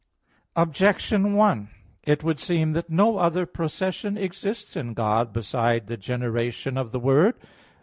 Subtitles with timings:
[0.55, 1.69] Objection 1:
[2.05, 6.99] It would seem that no other procession exists in God besides the generation of the
[6.99, 7.35] Word.